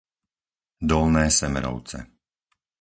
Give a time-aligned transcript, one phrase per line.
[0.89, 1.99] Dolné Semerovce